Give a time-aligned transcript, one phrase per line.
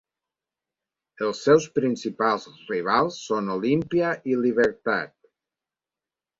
[1.27, 5.17] Els seus principals rivals són Olimpia i Libertad.